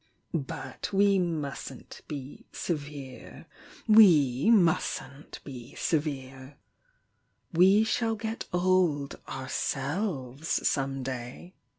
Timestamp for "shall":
7.83-8.15